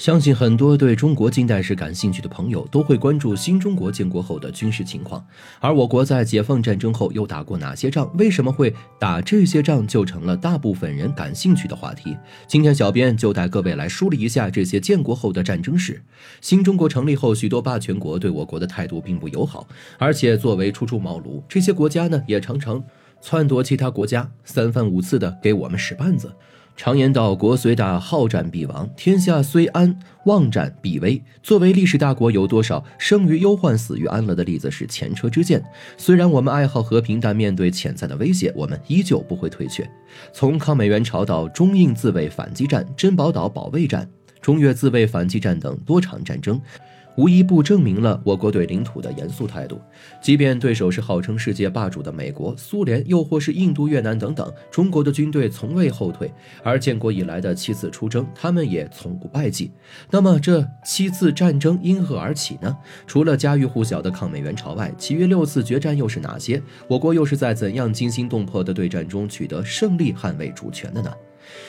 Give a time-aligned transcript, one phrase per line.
[0.00, 5.22] 相信很多对中国近代史感兴趣的朋友都会关注新中国建国后的军事情况，
[5.58, 8.10] 而我国在解放战争后又打过哪些仗？
[8.16, 9.86] 为什么会打这些仗？
[9.86, 12.16] 就成了大部分人感兴趣的话题。
[12.46, 16.02] 今天，小编就带各位来梳理一下这些建国后的战争史。
[16.40, 22.82] 新中国成立后，许多霸权国对我国的态度并不友好，而且作为初出茅庐，这些国家呢也常常
[23.20, 26.32] 篡夺其他国家三番五次的给我们使绊子。
[26.80, 29.94] 常言道：“国虽大，好战必亡；天下虽安，
[30.24, 35.62] 忘战必危。”作为历史大国，有多少生于忧患、死于安乐的例子是前车之鉴。
[35.98, 39.86] 虽然我们爱好和平，但面对潜在的威胁，我们依旧不会退却。
[40.32, 44.08] 从抗美援朝到中印自卫反击战、珍宝岛保卫战、
[44.40, 46.58] 中越自卫反击战等多场战争。
[47.16, 49.80] 无一不证明了我国对领土的严肃态度。
[50.22, 56.32] 即便对手是号称世界霸主的美国、苏联，又或是印度、越南等等，中国的军队从未后退。
[56.62, 59.70] 而建国以来的七次出征，他们也从不败绩。
[60.10, 62.76] 那么这七次战争因何而起呢？
[63.06, 66.62] 除了家喻户晓的抗美援朝外，其余六次决战又是哪些？
[66.88, 71.10] 我国又是在怎样惊心动魄的对战中取得胜利、捍卫主权的呢？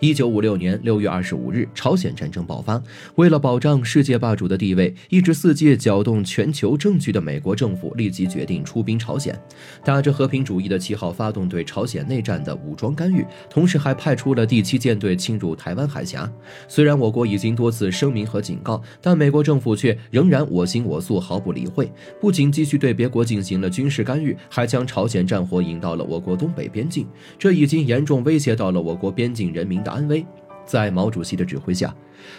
[0.00, 2.82] 一九五六年六月二十五日，朝鲜战争爆发。
[3.14, 9.36] 为了保障世界霸主的地位，一直伺机搅动全球政局的美国政府立即决定出兵朝鲜，
[9.84, 16.30] 打着和平主义的旗号发动对朝鲜内战的武装干预，同时还派出了第七舰队侵入台湾海峡。
[16.68, 21.90] 虽然我国已经多次声明和警告，但美国政府却仍然我行我素，毫不理会。
[22.20, 27.06] 不仅继续对别国进行了军事干预，还将朝鲜战火引到了我国东北边境，
[27.38, 29.61] 这已经严重威胁到了我国边境人。
[29.62, 30.26] 人民的安危，
[30.66, 31.94] 在毛主席的指挥下，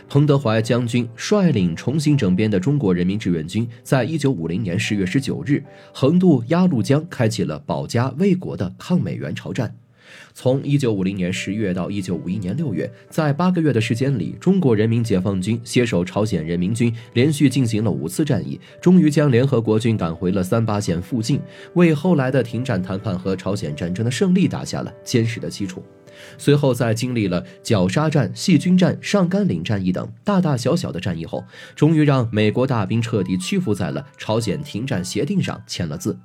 [0.09, 5.63] 彭德怀将军率领重新整编的中国人民志愿军，在一九五零年十月十九日
[5.93, 9.73] 横渡鸭绿江，开启了保家卫国的抗美援朝战。
[10.33, 21.39] 从一九五零年十月到一九五一年六月，在八个月的时间里，中国人民解放军携手朝鲜人民军，连续进行了五次战役，终于将联合国军赶回了三八线附近，
[21.75, 25.81] 为后来的停战谈判和朝鲜战争的胜利打下了坚实的基础。
[26.37, 31.43] 随后，在经历了绞杀战、细菌战、上甘岭战役等大大小小的战役后，
[31.75, 36.17] 终于让美国大兵彻底屈服在了朝鲜停战协定上签了字。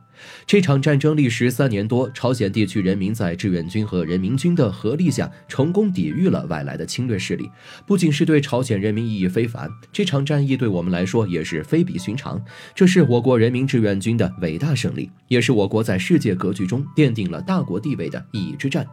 [0.44, 7.48] 这场战争历时三年多，朝鲜地区人民在志愿军和人民军的合力下，成功抵御了外来的侵略势力。
[7.86, 12.42] 不仅是对朝鲜人民意义非凡，这场战役对我们来说也是非比寻常。
[12.74, 18.84] 这是我国人民志愿军的伟大胜利，也是我国在世界格局中奠定了大国地位的意义之战。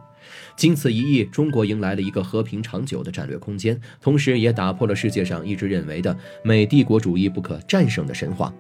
[0.55, 8.53] 经此一役，中国迎来了一个和平长久的战略空间，同时也打破了世界上一直认为的美帝国主义不可战胜的神话。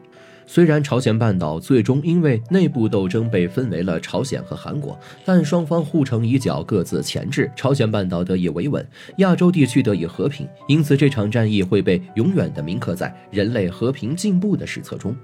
[0.47, 8.87] 虽然朝鲜半岛最终因为内部斗争被分为了朝鲜和韩国，但双方互成一角，各自钳制，朝鲜半岛得以维稳，
[9.17, 10.47] 亚洲地区得以和平。
[10.67, 15.15] 因此，这场战役会被永远的铭刻在人类和平进步的史册中。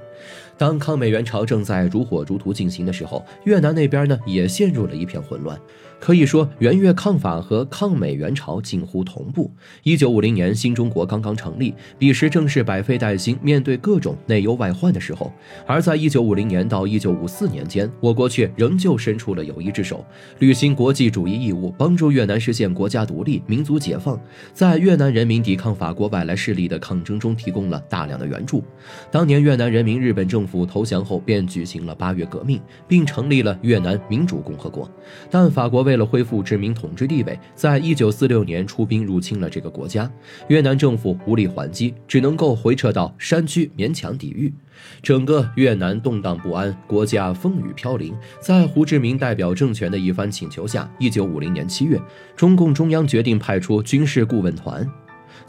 [0.61, 5.59] 当抗美援朝正在如火如荼进行的时候，越南那边呢也陷入了一片混乱。
[5.99, 9.51] 可以说，援越抗法和抗美援朝近乎同步。
[9.83, 15.31] 一九五零年，新中国刚刚成立，彼时正是百废待兴、面对各种内忧外患的时候。
[15.65, 20.03] 而在一九五零年到一九五四年间，我国却仍旧伸出了友谊之手，
[20.39, 24.19] 履行国际主义义务，帮助越南实现国家独立、民族解放，
[24.53, 28.63] 在越南人民抵抗法国外来势力的抗争中提供了大量的援助。
[29.11, 34.91] 当年越南人民日本政府府投降后，便举行了八月革命，并成立了越南民主共和国。
[35.29, 40.11] 但法国为了恢复殖民统治地位，在一九四六年出兵入侵了这个国家，
[40.49, 44.53] 越南政府无力还击，只能够回撤到山区勉强抵御。
[45.01, 48.13] 整个越南动荡不安，国家风雨飘零。
[48.41, 51.97] 在胡志明代表政权的一番请求下，一九五零年七月，
[52.35, 54.85] 中共中央决定派出军事顾问团。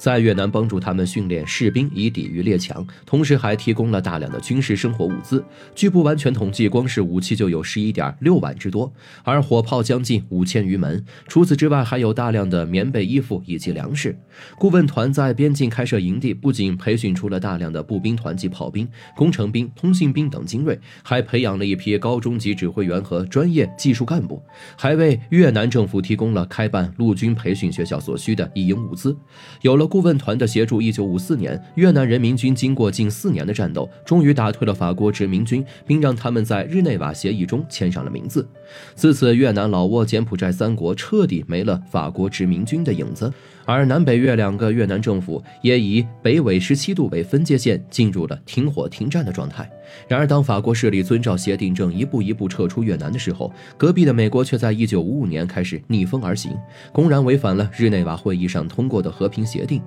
[0.02, 5.44] 在越南帮助他们训练士兵以抵御列强，同时还提供了大量的军事生活物资。
[5.76, 8.92] 据不完全统计，光是武器就有十一点六万之多，
[9.22, 11.04] 而火炮将近五千余门。
[11.28, 14.18] 除此之外，还有大量的棉被、衣服以及粮食。
[14.58, 24.42] 顾问团在边境开设营地，不仅培训出了大量的步兵团及炮兵、工程兵、通信兵等精锐，还培养了一批高中级指挥员和专业技术干部，
[24.76, 29.16] 还为越南政府提供了开办陆军培训学校所需的一应物资。
[29.60, 29.88] 有了。
[29.92, 38.48] 顾问团的协助，一九五四年，越南人民军经过近四年的战斗，终于打退了法国殖民军，并让他们在日内瓦协议中签上了名字。
[38.94, 43.30] 自此，越南、老挝、柬埔寨三国彻底没了法国殖民军的影子，
[43.66, 49.70] 而南北越两个越南政府也以北纬十七度为分界线，进入了停火停战的状态。
[50.08, 56.56] 然而，当法国势力遵照协定正一步一步撤出越南的时候，隔壁的美国却在一九五五年开始逆风而行，
[56.94, 59.81] 公然违反了日内瓦会议上通过的和平协定。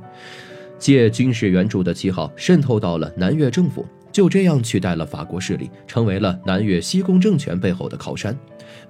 [0.77, 8.37] 借军事援助的旗号渗透到了南越政府，就这样取代了法国势力，成为了南越西贡政权背后的靠山。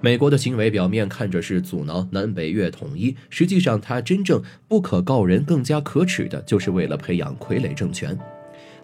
[0.00, 8.18] 美国的行为表面看着是阻挠南北越统一，实际上它真正不可告人、更加可耻的，就是为了培养傀儡政权。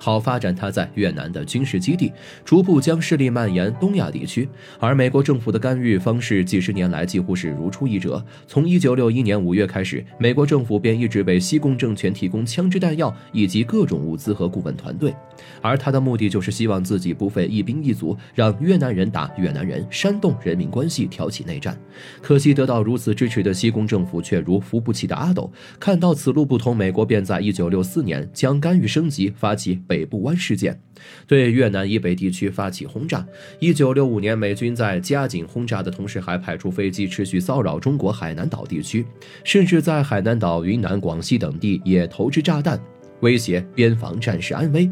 [0.02, 2.12] 好发展他在越南的军事基地，
[2.44, 4.48] 逐步将势力蔓延东亚地区。
[4.80, 8.20] 而美国政府的干预方式几十年来几乎是如出一辙。
[8.48, 15.14] 从1961年5月开始，美国政府便一直为西贡政权提供枪支弹药以及各种物资和顾问团队，
[15.60, 21.78] 而他的目的就是希望自己不费一兵一卒，让越南人打越南人，煽动人民关系，挑起内战。
[22.20, 25.48] 可惜得到如此支持的西贡政府却如扶不起的阿斗，
[25.78, 29.80] 看到此路不通，美国便在1964年将干预升级，发起。
[29.92, 30.80] 北部湾事件，
[31.26, 33.26] 对越南以北地区发起轰炸。
[33.58, 39.04] 一九六五年，美军在加紧轰炸的同时，还派出飞机持续骚扰中国海南岛地区，
[39.44, 42.80] 甚至在海南岛、云南、广西等地也投掷炸弹，
[43.20, 44.90] 威胁边防战士安危。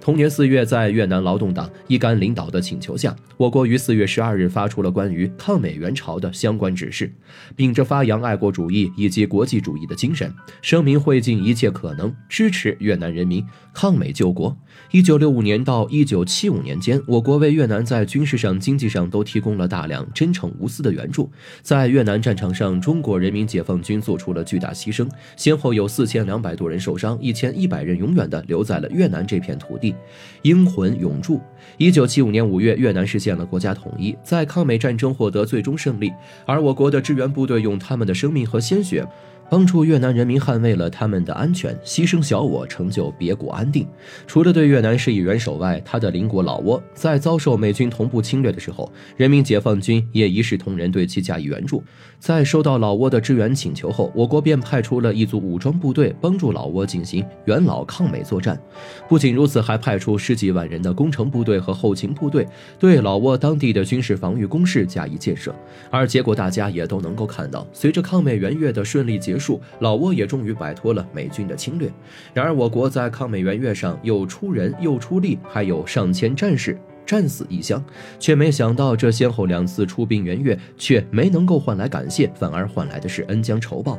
[0.00, 7.12] 同年四月，在越南劳动党一干领导的请求下，我国于四月十二日发出了关于抗美援朝的相关指示，
[7.54, 10.32] 秉着发扬爱国主义以及国际主义的精神，
[10.62, 13.44] 声明会尽一切可能支持越南人民
[13.74, 14.56] 抗美救国。
[14.90, 21.30] 一九六五年到一九七五年间，我国为越南在军事上、经济上都提供了大量真诚无私的援助。
[21.60, 29.94] 在越南战场上，中国人民解放军做出了巨大牺牲，先后有四千两百多人受伤，一千一百人永远的留在了越南这片土土地。
[30.42, 31.40] 英魂永驻。
[31.76, 36.10] 一九七五年五月，越南实现了国家统一，在抗美战争获得最终胜利，
[36.46, 39.06] 而我国的支援部队用他们的生命和鲜血。
[39.50, 43.86] 帮助越南人民捍卫了他们的安全，牺牲小我，成就别国安定。
[44.26, 51.82] 除了对越南施以援手外，他的邻国老挝在遭受美军同步侵略的时候，人民解放军也一视同仁对其加以援助。
[52.18, 58.60] 在收到老挝的支援请求后，我国便派出了一组武装部队帮助老挝进行元老抗美作战。
[59.08, 62.46] 不仅如此，还派出十几万人的工程部队和后勤部队，
[62.78, 65.54] 对老挝当地的军事防御工事加以建设。
[65.90, 69.37] 而结果大家也都能够看到，随着抗美援越的顺利结。
[69.38, 71.90] 数老挝也终于摆脱了美军的侵略，
[72.34, 77.82] 然而我国在抗美援越上又出人又出力，还有上千战士战死异乡，
[78.20, 83.98] 却没想到这先后两次出兵援越，却没能够换来感谢，反而换来的是恩将仇报。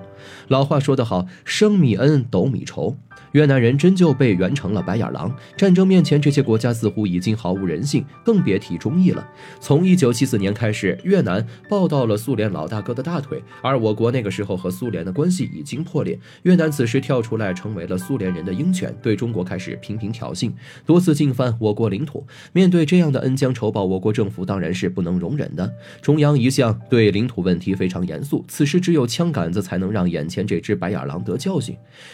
[0.50, 2.96] 老话说得好，生米恩，斗米仇。
[3.34, 5.36] 越南人真就被圆成了白眼狼。
[5.56, 9.28] 战争面前，这些国家似乎已经毫无人性，更别提忠义了。
[9.60, 16.20] 从一九七四年开始，越南抱到了苏联老大哥的大腿，而我国那个时候和苏联的关系已经破裂。
[16.44, 20.52] 越南此时跳出来，成为了苏联人的鹰犬，对中国开始频频挑衅，
[20.86, 22.26] 多次进犯我国领土。
[22.52, 25.74] 面对这这样的恩将仇报，我国政府当然是不能容忍的。
[26.01, 31.74] 中央一向对领土问题非常严肃，此时只有枪杆子才能让眼前这只白眼狼得教训。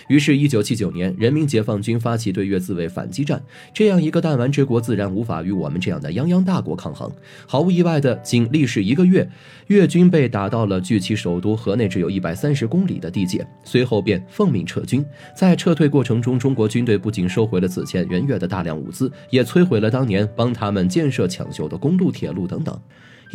[0.10, 1.12] 于是，一九七九年。
[1.18, 3.42] 人民解放军发起对越自卫反击战，
[3.74, 7.12] 这样一个弹丸之国自然无法与我们这样的泱泱大国抗衡。
[7.48, 9.28] 毫无意外的，仅历时一个月，
[9.66, 15.04] 越军被打到了距其首都河内只有一百三十公里的地界，随后便奉命撤军。
[15.36, 22.82] 在撤退过程中，中国军队不仅收回了此前援越的大量物资，也摧毁了当年帮他们建设抢修的公路、铁路等等。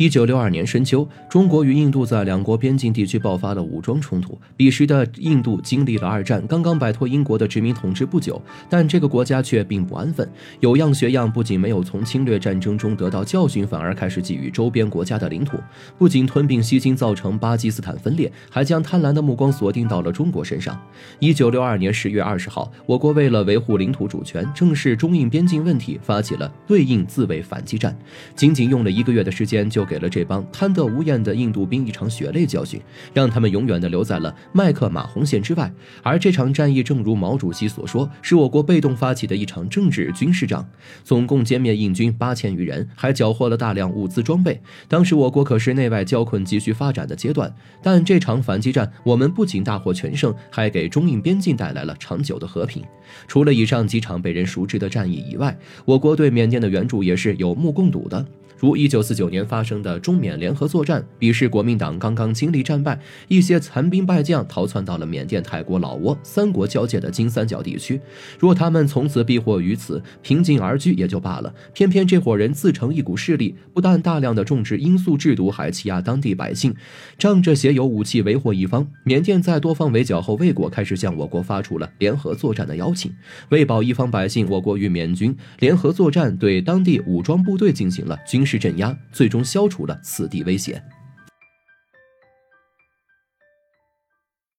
[0.01, 4.35] 一九六二年深秋，中国与印度在两国边境地区爆发了武装冲突。
[4.57, 10.27] 彼时的印度经历了二战，刚刚摆脱英国的殖民统治不久，但这个国家却并不安分，
[10.59, 15.59] 有样学样，不仅没有从侵略战争中得到教训，反而开始觊觎周边国家的领土，
[15.99, 20.81] 不仅吞并西金，造成巴基斯坦分裂，还将贪婪的目光锁定到了中国身上。
[21.19, 27.95] 一九六二年十月二十号，我国为了维护领土主权，正视中印边境问题，发起了对印自卫反击战，
[28.35, 29.85] 仅仅用了一个月的时间就。
[29.91, 32.81] 给了这帮贪得无厌的印度兵一场血泪教训，
[33.13, 35.69] 让他们永远的留在了麦克马洪线之外。
[36.01, 40.65] 而这场战役，正如毛主席所说，是我国被动发起的一场政治军事仗，
[41.03, 44.61] 总共歼灭印军八千余人，还缴获了大量物资装备。
[44.87, 52.81] 当时我国可是内外交困、急需发展的阶段，但这场反击战，我们不仅大获全胜，还给中印边境带来了长久的和平。
[53.27, 58.25] 除了以上几场被人熟知的战役以外，我国对缅甸的援助也是有目共睹的。
[58.57, 62.97] 如一九四九年发生的中缅联合作战，彼时国民党刚刚经历战败，
[63.27, 67.99] 一些残兵败将逃窜到了缅甸、泰国、老挝三国交界的金三角地区。
[68.39, 71.53] 若他们从此避祸于此，平静而居也就罢了。
[71.73, 76.73] 偏偏这伙人自成一股势力，不但大量的种植罂粟制毒，还欺压当地百姓，
[77.17, 78.87] 仗着携有武器为祸一方。
[79.03, 83.11] 缅甸在多方围剿后，魏国开始向我国发出了联合作战的邀请。
[83.49, 88.61] 为保一方百姓，我国与缅军联合作战，对当地武装部队进行了军事。
[88.61, 90.83] 镇压，最终消消除了此地威胁。